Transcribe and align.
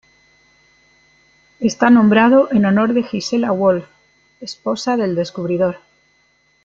Está 1.59 1.91
nombrado 1.91 2.51
en 2.51 2.65
honor 2.65 2.93
de 2.95 3.03
Gisela 3.03 3.51
Wolf, 3.51 3.85
esposa 4.39 4.97
del 4.97 5.13
descubridor. 5.13 5.77